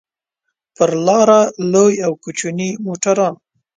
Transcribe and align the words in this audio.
پر 0.75 0.89
لاره 1.05 1.39
لوی 1.73 1.93
او 2.05 2.11
کوچني 2.23 2.69
موټران. 2.85 3.35